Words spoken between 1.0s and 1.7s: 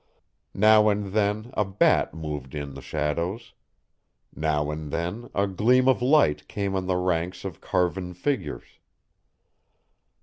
then a